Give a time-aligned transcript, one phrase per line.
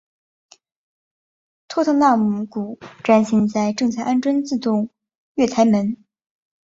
[1.67, 4.89] 托特纳姆谷站现在正在安装自动
[5.35, 5.95] 月台门。